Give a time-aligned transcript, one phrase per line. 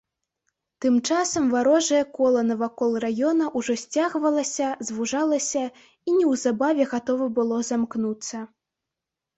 [0.83, 5.63] Тым часам варожае кола навакол раёна ўжо сцягвалася, звужалася
[6.07, 8.37] і неўзабаве гатова было замкнуцца.